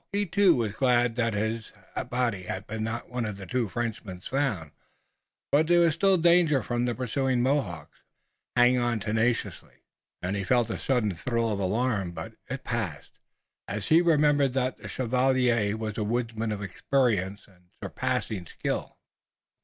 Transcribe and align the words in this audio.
He 0.11 0.25
too 0.25 0.55
was 0.55 0.73
glad 0.73 1.15
that 1.17 1.35
his 1.35 1.71
had 1.93 2.11
not 2.11 2.65
been 2.67 2.87
one 3.07 3.23
of 3.23 3.37
the 3.37 3.45
two 3.45 3.67
French 3.67 4.03
bodies 4.03 4.25
found, 4.25 4.71
but 5.51 5.67
there 5.67 5.81
was 5.81 5.93
still 5.93 6.17
danger 6.17 6.63
from 6.63 6.85
the 6.85 6.95
pursuing 6.95 7.43
Mohawks, 7.43 7.99
who 7.99 8.59
would 8.59 8.65
hang 8.65 8.77
on 8.79 8.99
tenaciously, 8.99 9.83
and 10.19 10.35
he 10.35 10.43
felt 10.43 10.71
a 10.71 10.79
sudden 10.79 11.11
thrill 11.13 11.51
of 11.51 11.59
alarm. 11.59 12.13
But 12.13 12.33
it 12.49 12.63
passed, 12.63 13.19
as 13.67 13.89
he 13.89 14.01
remembered 14.01 14.53
that 14.53 14.77
the 14.77 14.87
chevalier 14.87 15.77
was 15.77 15.99
a 15.99 16.03
woodsman 16.03 16.51
of 16.51 16.63
experience 16.63 17.45
and 17.47 17.65
surpassing 17.83 18.47
skill. 18.47 18.97